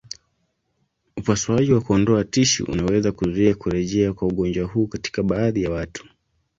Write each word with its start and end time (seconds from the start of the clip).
Upasuaji 1.17 1.73
wa 1.73 1.81
kuondoa 1.81 2.23
tishu 2.23 2.63
unaweza 2.71 3.11
kuzuia 3.11 3.55
kurejea 3.55 4.13
kwa 4.13 4.27
ugonjwa 4.27 4.67
huu 4.67 4.87
katika 4.87 5.23
baadhi 5.23 5.63
ya 5.63 5.71
watu. 5.71 6.07